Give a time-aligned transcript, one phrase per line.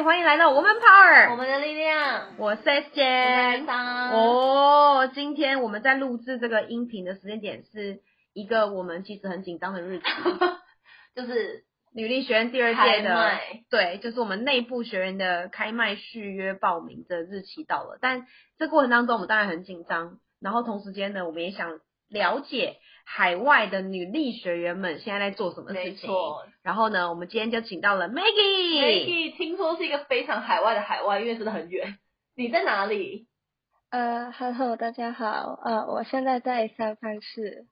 [0.00, 3.62] 嗨，欢迎来到我们 Power，我们的力量，我是 S 姐。
[3.68, 8.00] 哦，哦，今天我们在录制这个音频的时间点是
[8.32, 10.06] 一个我们其实很紧张的日子，
[11.14, 18.26] 就是女力学院第二届的，开麦，对，就是我们内部学员的开麦续约报名的日期到了，但
[18.58, 21.78] 这过程当中我们当然很紧张，然后同时间呢，我们也想
[22.08, 22.78] 了解
[23.12, 26.08] 海外的女力学员们现在在做什么事没情。
[26.08, 26.46] 错。
[26.62, 28.80] 然后呢，我们今天就请到了 Maggie。
[28.80, 31.98] Maggie 听说是一个非常海外的海外，因为真的很远。
[32.36, 33.26] 你在哪里？
[33.90, 37.66] 呃，Hello，大家好，呃，我现在在三藩市，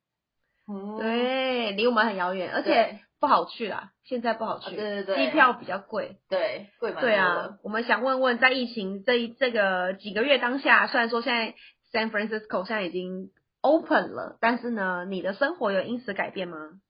[0.66, 6.16] 嗯，对，离我们很遥远，而且不好去啦，现在不好啊去，对对对机票比较贵。
[6.28, 11.54] 对，贵蛮多对啊。，我们想问问，在疫情这一这个几个月当下，虽然说现在
[11.92, 13.30] San Francisco 现在已经
[13.68, 16.80] open 了，但是呢，你的生活有因此改变吗？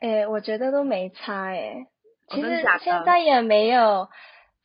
[0.00, 1.86] 诶，我觉得都没差诶。
[2.28, 4.08] 其实现在也没有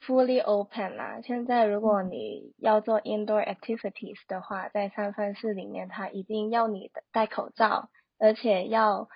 [0.06, 1.22] fully open 啦。
[1.24, 9.08] 现在如果你要做 indoor activities 的话，在三藩市里面，它一定要你的戴口罩，而且要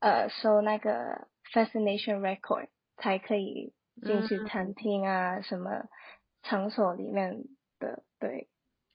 [0.00, 3.72] 呃收那个 fascination record 才可以
[4.04, 5.84] 进去嗯餐厅啊、什么
[6.42, 7.44] 场所里面
[7.78, 8.02] 的。
[8.18, 8.48] 对，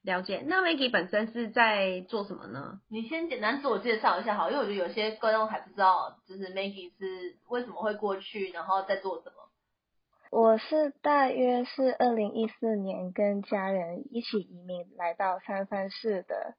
[0.07, 0.41] 了解。
[0.47, 2.79] 那 Maggie 本身是在做什么呢？
[2.87, 9.35] 你先简单自我介绍一下好，因为我觉得有些观众还不知道，就是 Maggie 是为什么会过去，然后在做什么。
[10.31, 16.55] 我是大约是二零一四年跟家人一起移民来到三藩市的，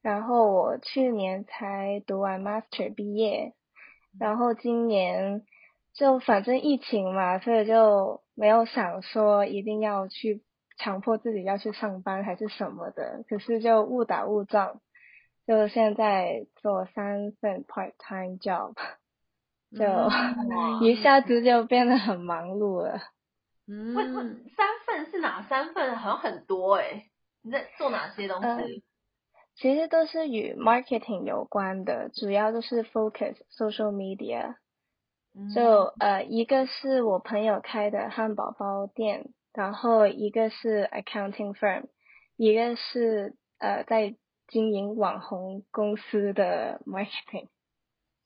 [0.00, 3.54] 然后我去年才读完 master 毕业，
[4.20, 5.42] 然后今年
[5.94, 10.43] 就反正疫情嘛，所以就没有想说一定要去
[10.76, 14.80] 强迫自己要去上班还是什么的，可是就误打误撞，
[15.46, 18.74] 就现在做三份 part time job。
[19.76, 23.00] 就哇一下子就变得很忙碌了。
[23.66, 24.22] 嗯，为什么
[24.56, 25.96] 三份是哪三份？
[25.96, 27.06] 好像很多哎、
[27.42, 28.84] 你在做哪些东呃西？
[29.56, 34.54] 其实都是与 marketing 有关的，主要就是 focus social media。
[35.36, 41.84] 嗯就呃，一个是我朋友开的汉堡包店，然后一个是 accounting firm，
[42.36, 44.16] 一个是呃在
[44.48, 47.48] 经营网红公司的 marketing。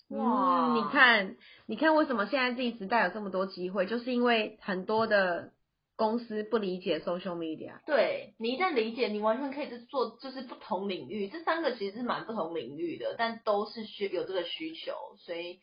[0.09, 1.37] 哇，嗯你看，
[1.67, 5.53] 你看为什么现在这一时代有这么多机会，就是因为很多的
[5.97, 7.81] 公司不理解 social media。
[7.85, 15.61] 对你一旦理解，你完全可以是做就是不同领域，这三个其实是蛮不同领域的，但都是需有这个需求，所以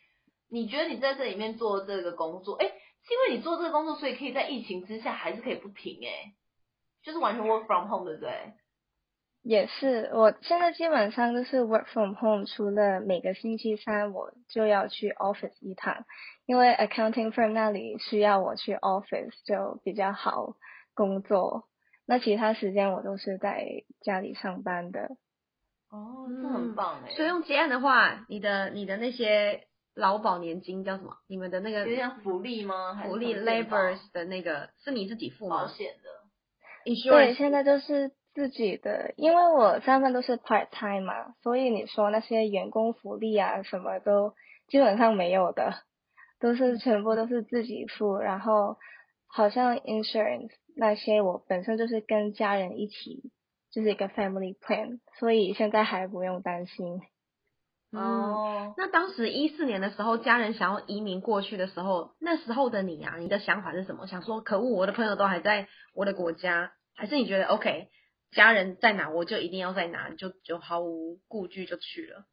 [0.48, 2.72] 你觉得你在这里面做这个工作，哎，
[3.08, 6.34] 是因为你做这个工作，所以可以在疫情之下还是可以不停哎，
[7.04, 8.54] 就是完全 work from home，对不对？
[9.44, 16.04] 也是，我现在基本上都是 work from home，除了每个星期三我就要去 office 一趟，
[16.48, 20.56] 因为 accounting firm 那里需要我去 office 就比较好
[20.96, 21.68] 工作。
[22.08, 25.16] 那其他时间我都是在家里上班的。
[25.92, 31.18] 哦，这很棒哎，所以用结案的话，你的你的那些劳保年金叫什么？
[31.28, 33.02] 你们的那个有点像福利吗？
[33.04, 37.10] 福利 labors 的那个是你自己付保险的？
[37.10, 44.34] 对，现在就是自己的，因为我三份都是 part time 嘛，所以你说那些员工福利啊什么都
[44.68, 45.74] 基本上没有的，
[46.40, 48.78] 都是全部都是自己付，然后
[49.28, 53.32] 好像 insurance 那些我本身就是跟家人一起，
[53.72, 57.02] 就是一个 family plan，所以现在还不用担心。
[57.92, 64.08] 嗯，哦，那当时一四年的时候，家人想要移民过去的时候，那时候的你啊，你的想法是什么？
[64.08, 67.90] 想说可恶，我的朋友都还在我的国家，还是你觉得 OK，
[68.32, 72.26] 家人在哪我就一定要在哪，就就毫无顾忌就去了？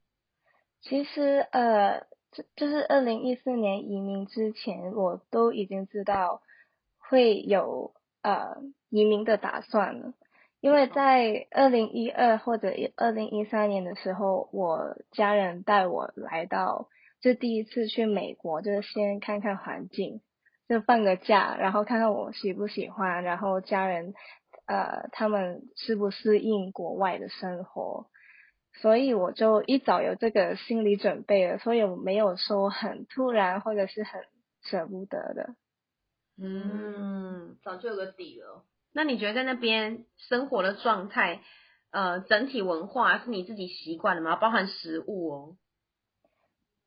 [0.80, 6.42] 其实呃，这就是二零一四年移民之前，我都已经知道
[6.98, 8.56] 会有呃
[8.90, 10.14] 移民的打算了，
[10.62, 16.88] 因为在二零一二或者二零一三年的时候，我家人带我来到，
[17.20, 20.20] 就第一次去美国，就是先看看环境，
[20.68, 24.14] 就放个假，然后看看我喜不喜欢，然后家人
[24.66, 28.06] 呃他们适不适应国外的生活。
[28.80, 34.22] 所以我就一早有这个心理准备了，所以我没有说很突然或者是很
[34.62, 35.56] 舍不得的。
[36.38, 38.64] 嗯，早就有个底了。
[38.92, 41.40] 那你觉得在那边生活的状态，
[41.90, 44.36] 呃，整体文化是你自己习惯的吗？
[44.36, 45.56] 包含食物哦。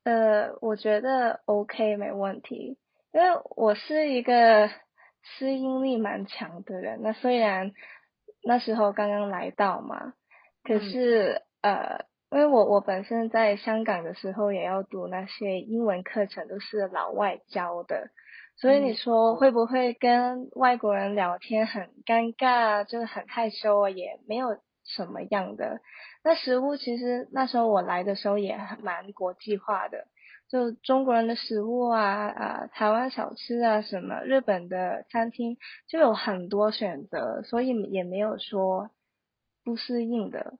[0.04, 2.78] 呃，我觉得 OK 没问题，
[3.12, 4.69] 因为我是一个
[5.24, 7.00] 适应力蛮强的人。
[7.02, 7.72] 那虽然
[8.44, 10.13] 那时候刚刚来到嘛，
[10.63, 18.12] 可是、呃，因为我我本身在香港的时候也要读那些英文课程，都是老外教的，
[18.57, 25.81] 所以你说会不会跟外国人聊天很尴尬，就是很害羞啊，也没有什么样的。
[26.24, 30.07] 那食物其实那时候我来的时候也蛮国际化的，
[30.50, 35.57] 就中国人的食物啊啊，台湾小吃啊，什么日本的餐厅
[35.88, 38.90] 就有很多选择，所以也没有说
[39.63, 40.54] 不适应的。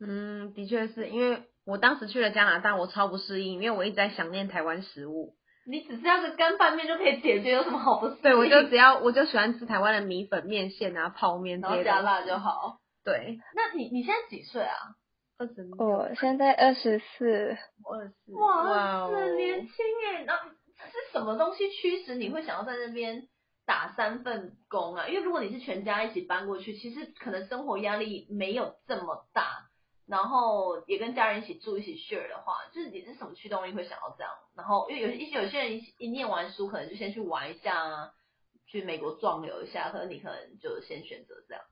[0.00, 5.36] 嗯，的确是因为我当时去了加拿大，我超不适应，因为我一直在想念台湾食物。
[5.64, 8.22] 你只是要个干拌面就可以解决，有什么好不适应？
[8.22, 12.78] 对，我就只要我就喜欢吃台湾的米粉、面线啊、泡面然后加辣就好。
[13.04, 14.76] 对，那你你现在几岁啊？
[15.38, 15.76] 二十六。
[15.86, 17.56] 我现在二十四。
[17.84, 18.34] 二十四。
[18.34, 19.74] 哇，很年轻
[20.06, 20.24] 哎！
[20.26, 23.28] 那是什么东西驱使你会想要在那边
[23.64, 25.06] 打三份工啊？
[25.08, 29.68] 因为如果你是全家一起搬过去，其实可能生活压力没有这么大。
[30.12, 34.30] 然后也跟家人一起住一起 share 的话，就是你是什么驱动力会想要这样？
[34.54, 38.12] 然后因为有一些有些人一念完书，可能就先去玩一下，
[38.66, 41.64] 去美国壮游一下，可能你可能就先选择这样。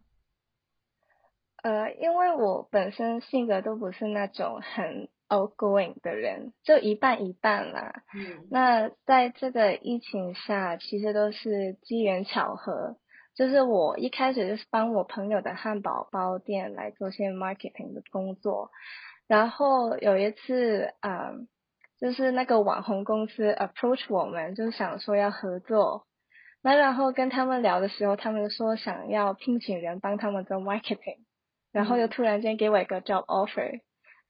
[1.63, 7.93] 呃，因为我本身性格都不是那种很 outgoing 的人，就一半一半啦。
[8.15, 8.49] 嗯。
[8.51, 12.97] 那在这个疫情下，其实都是机缘巧合。
[13.35, 18.71] 就是我一开始就是帮我朋友的汉堡包店来做些 marketing 的工作，
[19.27, 21.33] 然后有一次啊，
[21.99, 26.07] 就是那个网红公司 approach 我们，就想说要合作，
[26.61, 31.21] 那然后跟他们聊的时候，他们说想要聘请人帮他们做 marketing，
[31.73, 33.81] 然后又突然间给我一个 job offer，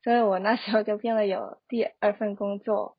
[0.04, 2.96] 所以我那时候就变了有第二份工作。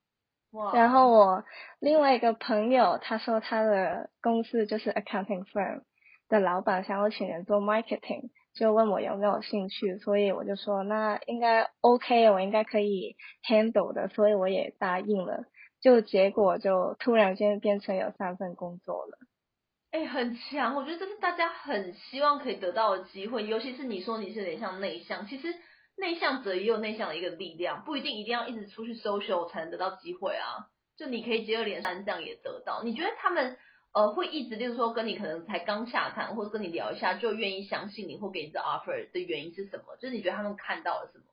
[0.52, 0.74] 哇！
[0.74, 1.46] 然后我
[1.80, 5.84] 另外一个朋友他说他的公司就是 accounting firm。
[6.32, 15.44] 的老板想要请人做 marketing，就问我有没有兴趣，所以我就说那应该 OK，我应该可以 handle 的，所以我也答应了。
[15.82, 19.18] 就结果就突然间变成有三份工作了。
[19.92, 25.54] 哎，很强，我觉得这是大家很希望可以得到的机会，尤其是你说你是有点像内向，其实
[25.98, 32.84] 内向者也有内向的一个力量，不一定一定要一直出去 social 才能得到机会啊，就你可以接二连三这样也得到。
[32.84, 33.58] 你觉得他们？
[33.94, 39.98] 呃，会一直就是说跟你可能才刚下谈，或者跟你聊一下就愿意相信你或给你这 offer 的原因是什么？
[40.00, 41.26] 就是你觉得他们看到了什么？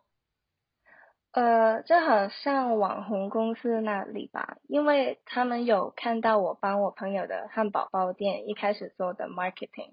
[1.31, 9.93] 呃，就好像网红公司那里吧，因为他们有看到我帮我朋友的汉堡包店一开始做的 marketing，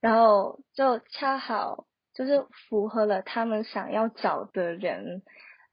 [0.00, 1.84] 然后就恰好
[2.14, 5.22] 就是符合了他们想要找的人，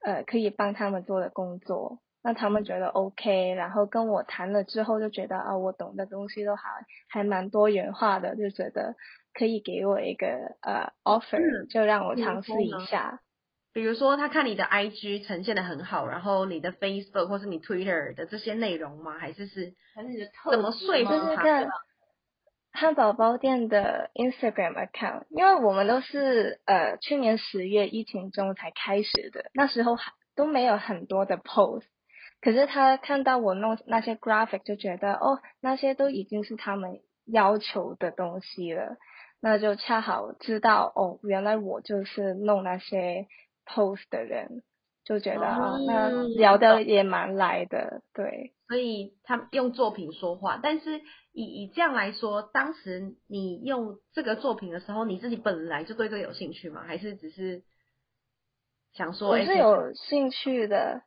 [0.04, 2.00] 呃，可以帮他们做的工作。
[2.28, 6.70] 那他们觉得 OK，然后跟我谈了之后就觉得啊，我懂的东西都还
[7.08, 8.96] 还蛮多元化的，就觉得
[9.34, 10.28] 可以给我一个
[10.62, 13.22] 呃 offer，就让我尝试一下。
[13.72, 19.18] 比如说他看你的 IG 呈现的很好，然后你的 Facebook 或是你 Twitter 的这些内容吗？
[19.18, 21.66] 还是是还是你的特怎么说服他？
[22.74, 31.86] 汉堡包店的 Instagram account，因为我们都是呃去年十月疫情中才开始的，那时候还都没有很多的 post。
[32.40, 38.98] 可是他看到我弄那些 graphic 就觉得哦，那些都已经是他们要求的东西了，
[39.42, 43.28] 那就恰好知道哦，原来我就是弄那些
[43.66, 44.62] post 的人，
[45.04, 48.54] 就觉得啊，那聊的也蛮来的，对。
[48.68, 51.00] 所以他用作品说话，但是
[51.32, 56.84] 以以这样来说，当时你用这个作品的时候，你自己本来就对这个有兴趣吗？
[56.86, 57.64] 还是只是
[58.94, 59.30] 想说？
[59.30, 61.02] 我是有兴趣的。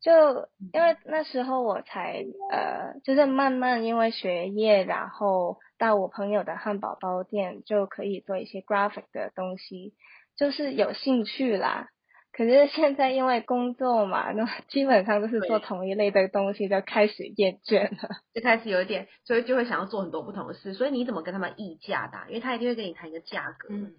[0.00, 9.92] 就因为那时候我才呃，就是慢慢因为学业，然后到我朋友的汉堡包店就可以做一些 graphic 的东西，
[10.36, 11.88] 就是有兴趣啦。
[12.32, 20.72] 可是现在因为工作嘛，那基本上都是做同一类的东西，就开始厌倦了，就开始有一点，所以就会想要做很多不同的事。
[20.72, 22.18] 所以你怎么跟他们议价的？
[22.28, 23.68] 因为他一定会跟你谈一个价格。
[23.70, 23.92] 嗯。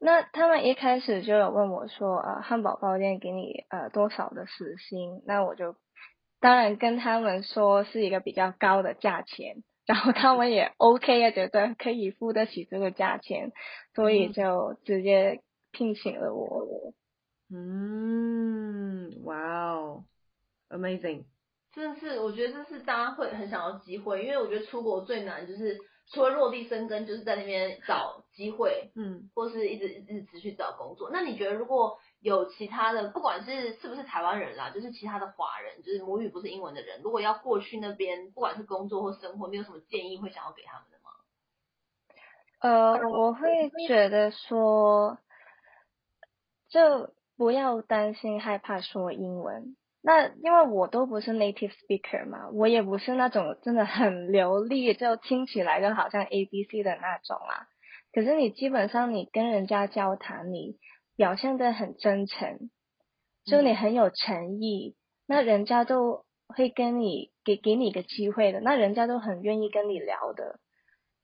[0.00, 5.22] 那他们一开始就有问我说，呃，汉堡包店给你呃多少的时薪？
[5.26, 5.74] 那我就
[6.38, 13.50] 当然跟他们说是一个比较高的价钱，然后他们也 OK 啊，觉得可以付得起这个价钱，
[13.92, 16.94] 所以就直接聘请了我。
[17.50, 19.36] 嗯，哇
[19.72, 20.04] 哦
[20.70, 21.24] ，amazing！
[21.74, 25.76] 真的是，我觉得这是大家会很想要机会，因为我觉得出国最难就是。
[26.10, 31.10] 除了落地生根，就是在那边找机会，嗯，或是一直一直持续找工作。
[31.12, 41.10] 那你觉得如果有其他的，不管是是不是台湾人啦，就是其他的华人，就是母语不是英文的人，如果要过去那边，不管是工作或生活，你有什么建议会想要给他们的吗？
[42.60, 45.18] 呃，我会觉得说，
[46.68, 57.66] 就不要担心害怕说英文，那因为我都不是 native speaker 嘛，我也不是那种真的很流利，就听起来就好像 A B C 的那种啊。
[58.12, 60.76] 可是你基本上你跟人家交谈，你
[61.16, 62.70] 表现的很真诚，
[63.44, 70.58] 就你很有诚意，那人家都会跟你给给你一个机会的，那人家都很愿意跟你聊的。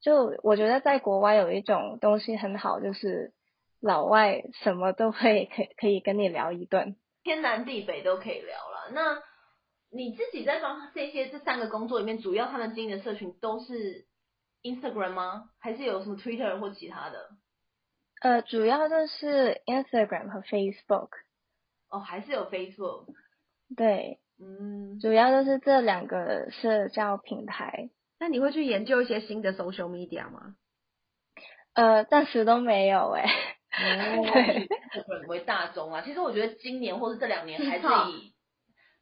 [0.01, 3.33] 就我觉得在国外有一种东西很好，就是
[3.81, 6.97] 老外什么都会可可以跟你聊一顿。
[7.25, 8.91] 天南地北都可以聊了。
[8.93, 9.21] 那
[9.91, 14.07] 你自己在帮这些这三个工作里面，主要他们经营的社群都是
[14.63, 15.51] Instagram 吗？
[15.59, 17.31] 还是有什么 Twitter 或其他的？
[18.21, 21.09] 呃，主要就是 Instagram 和 Facebook。
[21.89, 23.07] 哦，还是有 Facebook。
[23.77, 27.91] 对，嗯，主要就是这两个社交平台。
[28.19, 30.57] 那你会去研究一些新的 social media 吗？
[31.75, 33.54] 呃，暂时都没有哎。
[33.77, 34.69] 对，
[35.29, 36.03] 为大众啊。
[36.03, 38.33] 其实我觉得今年或是这两年还是以，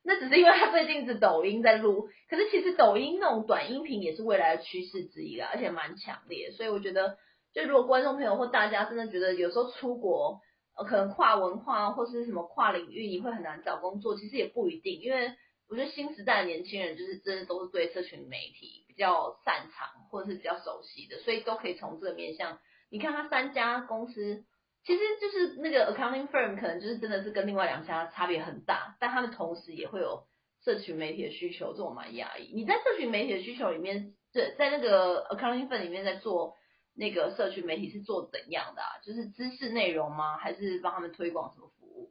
[0.04, 6.50] 那只是因为他最近是抖音在录，可是其实抖音那种短音频也是未来的趋势之一啦，而且蛮强烈。
[6.52, 7.18] 所以我觉得，
[7.54, 10.40] 就如果观众朋友或大家真的觉得有时候出国，
[10.76, 15.32] 呃，可能跨文化或是什么跨领域，你会很难找工作，其实也不一定，因为
[15.68, 22.58] 我觉得新时代的年轻人就是真的都是对社群媒体比较擅长或者是比较熟悉的，所以都可以从这个面向，
[22.90, 24.44] 你看他三家公司。
[24.84, 30.24] 其实就是那个 accounting firm 可能就是真的是跟另外两家差别很大，但他们同时也会有
[30.64, 32.52] 社群媒体的需求，这我蛮压抑。
[32.52, 36.56] 你在社群媒体的需求里面，在在那个 accounting firm 里面在做
[36.96, 38.82] 那个社群媒体是做怎样的？
[38.82, 38.98] 啊？
[39.04, 40.36] 就是知识内容吗？
[40.36, 42.10] 还是帮他们推广什么服务？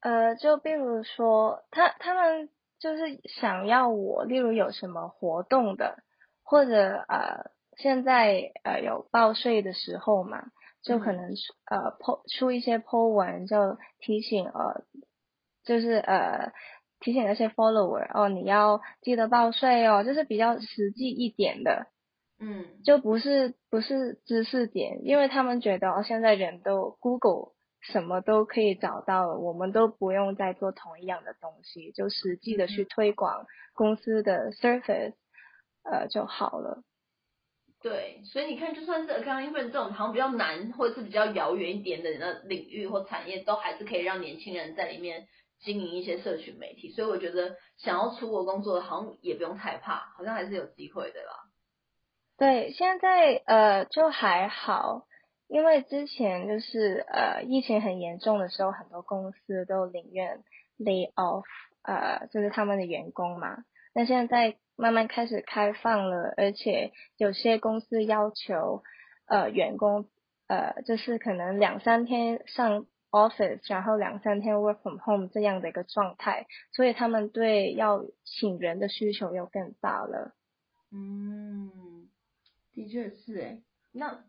[0.00, 6.02] 呃，就比如说他他们就是想要我，例如有什么活动的，
[6.42, 10.44] 或者呃现在呃有报税的时候嘛。
[10.84, 11.30] 就可能
[11.64, 14.84] 呃，po 出一些 po 文，就提醒呃，
[15.64, 16.52] 就是呃
[17.00, 21.86] 提醒那些 follower 哦，你要记得报税哦，就是比较实际一点的，
[22.38, 35.14] 嗯，就不是不是知识点，因为他们觉得哦，现在人都 Google 什么都可以找到了，我们都不用再做同一样的东西，就实际的去推广公司的 service，
[35.82, 36.82] 呃就好了。
[37.84, 45.28] 对，所以你看，就算是 accounting firm 这种好像比较难或者是比较遥远一点的那领域或产业，都还是可以让年轻人在里面
[45.60, 46.90] 经营一些社群媒体。
[46.92, 51.32] 所以我觉得想要出国工作，好像也不用太怕，好像还是有机会的啦。
[52.38, 55.06] 对，现在呃就还好，
[55.46, 60.42] 因为之前就是呃疫情很严重的时候，很多公司都宁愿
[60.78, 61.44] lay off
[61.82, 63.58] 呃就是他们的员工嘛。
[63.94, 64.56] 那现在。
[64.76, 68.82] 慢慢开始开放了，而且有些公司要求
[69.28, 70.08] 呃员工
[70.48, 80.34] 呃就是可能两三天上 office，然后两三天 work from home 这样的一个状态，所以他们对要请人的需求又更大了。
[80.90, 82.08] 嗯，
[82.72, 83.62] 的确是诶。
[83.92, 84.24] 那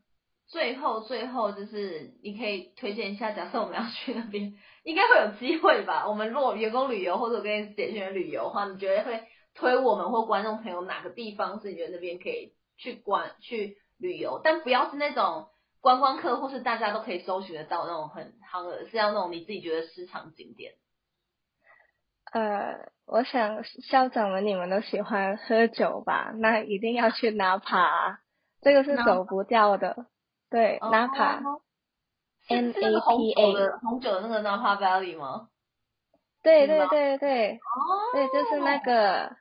[0.46, 4.54] 最后最后就是你可以推荐一下，假设我们要去那边，
[4.84, 6.08] 应该会有机会吧？
[6.08, 9.24] 我们如果员工旅游或者跟简讯旅游的话，你觉得会？
[9.56, 15.48] 推我们或观众朋友哪个地方是你觉得那边可以去观去旅游，但不要是那种
[15.82, 20.74] 观光客或是大家都可以搜寻得到那种很夯的，是要那种你自己觉得私藏景点。
[22.34, 26.34] 呃，我想校长们你们都喜欢喝酒吧？
[26.36, 28.20] 那一定要去纳帕，
[28.62, 30.08] 这个是走不掉的。
[30.50, 31.42] 对，纳帕。
[32.48, 35.48] N A P A 红酒的那个纳帕 Valley 吗？
[36.44, 37.54] 对对对对。
[37.54, 37.60] 哦。
[38.14, 39.38] 对，就是那个。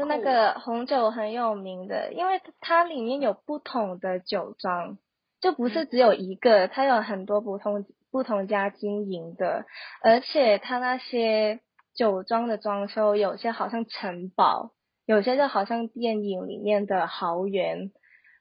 [0.00, 4.96] 就那个红酒很有名的，因为它里面有不同的酒庄，
[5.42, 9.66] 就不是只有一个，它有很多不同不同家经营的，
[10.02, 11.60] 而且它那些
[11.94, 14.70] 酒庄的装修，有些好像城堡，
[15.04, 17.92] 有些就好像电影里面的豪园，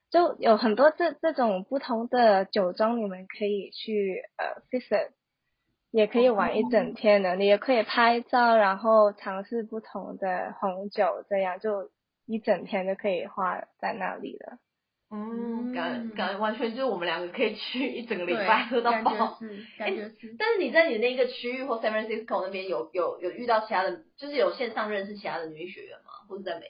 [0.09, 5.09] 就有很多这这种不同的酒庄，你们可以去呃 visit。
[5.91, 11.89] 也可以玩一整天的，你也可以拍照，然后尝试不同的红酒，这样就
[12.25, 14.59] 一整天就可以花在那里了。
[15.11, 19.39] 嗯，感感完全就是我们两个可以去一整个礼拜喝到饱。
[19.79, 26.11] 感觉是，但是你在你那个区域或 San Francisco 那边有有有遇到其他的，就是有线上认识其他的女学员吗？
[26.27, 26.67] 或者在美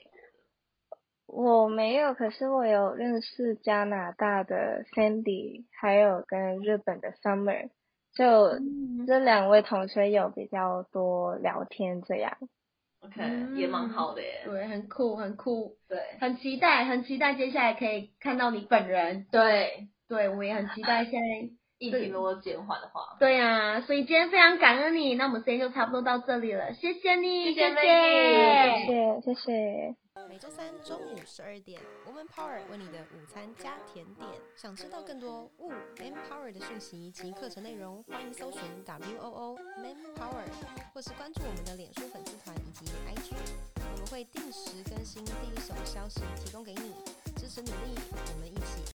[1.26, 7.68] 国我没有，可是我有认识加拿大的 Sandy，还有跟日本的 Summer。
[8.14, 8.50] 就
[9.06, 12.36] 这两位同学有比较多聊天，这样
[13.00, 13.22] ，OK，
[13.56, 14.42] 也蛮好的耶。
[14.44, 15.76] 对，很酷，很酷。
[15.88, 19.26] 对，很期待，很期待接下来可以看到你本人。
[19.30, 21.28] 对，对我也很期待现在
[21.78, 23.16] 疫情如果减缓的话。
[23.20, 29.99] 对呀、所以今天非常感恩你，那我们时间就差不多到这里了，谢谢你，谢谢谢谢谢谢。
[30.28, 34.28] 每周三中午十二点，Woman Power 为你的午餐加甜点。
[34.56, 40.44] 想知道更多 Wo Man Power 的讯息及课程内容，欢迎搜寻 W O O Man Power，
[40.92, 43.34] 或是关注我们的脸书粉丝团以及 IG，
[43.76, 46.92] 我们会定时更新第一手消息，提供给你，
[47.36, 47.94] 支持努力，
[48.34, 48.92] 我们一起